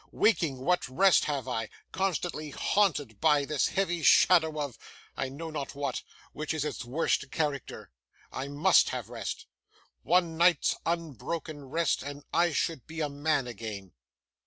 Waking, 0.11 0.57
what 0.61 0.89
rest 0.89 1.25
have 1.25 1.47
I, 1.47 1.69
constantly 1.91 2.49
haunted 2.49 3.19
by 3.21 3.45
this 3.45 3.67
heavy 3.67 4.01
shadow 4.01 4.59
of 4.59 4.79
I 5.15 5.29
know 5.29 5.51
not 5.51 5.75
what 5.75 6.01
which 6.33 6.55
is 6.55 6.65
its 6.65 6.83
worst 6.83 7.29
character? 7.29 7.91
I 8.31 8.47
must 8.47 8.89
have 8.89 9.09
rest. 9.09 9.45
One 10.01 10.37
night's 10.37 10.75
unbroken 10.87 11.65
rest, 11.65 12.01
and 12.01 12.23
I 12.33 12.51
should 12.51 12.87
be 12.87 12.99
a 12.99 13.09
man 13.09 13.45
again. 13.45 13.93